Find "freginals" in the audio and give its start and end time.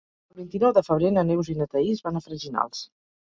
2.29-2.81